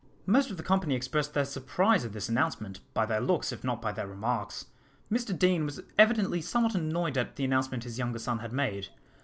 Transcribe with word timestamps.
Most 0.25 0.49
of 0.49 0.57
the 0.57 0.63
company 0.63 0.95
expressed 0.95 1.35
their 1.35 1.45
surprise 1.45 2.03
at 2.03 2.11
this 2.11 2.27
announcement, 2.27 2.79
by 2.95 3.05
their 3.05 3.21
looks 3.21 3.51
if 3.51 3.63
not 3.63 3.83
by 3.83 3.91
their 3.91 4.07
remarks. 4.07 4.65
Mr 5.11 5.37
Deane 5.37 5.63
was 5.63 5.81
evidently 5.95 6.41
somewhat 6.41 6.73
annoyed 6.73 7.19
at 7.19 7.35
the 7.35 7.45
announcement 7.45 7.83
his 7.83 7.99
younger 7.99 8.17
son 8.17 8.39
had 8.39 8.51
made. 8.51 8.87